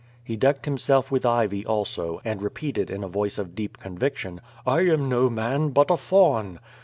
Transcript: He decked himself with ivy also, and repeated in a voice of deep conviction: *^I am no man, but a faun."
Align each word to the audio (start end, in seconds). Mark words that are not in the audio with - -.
He 0.23 0.35
decked 0.35 0.65
himself 0.65 1.11
with 1.11 1.27
ivy 1.27 1.63
also, 1.63 2.21
and 2.25 2.41
repeated 2.41 2.89
in 2.89 3.03
a 3.03 3.07
voice 3.07 3.37
of 3.37 3.53
deep 3.53 3.77
conviction: 3.77 4.41
*^I 4.65 4.91
am 4.91 5.07
no 5.09 5.29
man, 5.29 5.69
but 5.69 5.91
a 5.91 5.95
faun." 5.97 6.59